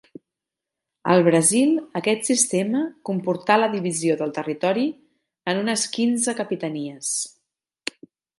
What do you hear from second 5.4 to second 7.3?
en unes quinze capitanies.